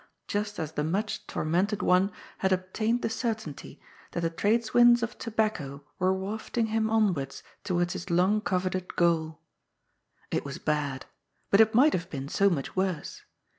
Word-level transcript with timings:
Just 0.27 0.57
as 0.57 0.71
the 0.71 0.83
much 0.83 1.27
tormented 1.27 1.83
one 1.83 2.11
had 2.39 2.51
obtained 2.51 3.03
the 3.03 3.09
certainty 3.11 3.79
that 4.13 4.21
the 4.21 4.31
trades 4.31 4.73
winds 4.73 5.03
of 5.03 5.15
tobacco 5.19 5.83
were 5.99 6.11
wafting 6.11 6.65
him 6.73 6.89
onwards 6.89 7.43
towards 7.63 7.93
his 7.93 8.09
long 8.09 8.41
coveted 8.41 8.95
goal. 8.95 9.41
It 10.31 10.43
was 10.43 10.57
bad, 10.57 11.05
but 11.51 11.61
it 11.61 11.75
might 11.75 11.93
have 11.93 12.09
been 12.09 12.29
so 12.29 12.49
much 12.49 12.75
worse. 12.75 13.21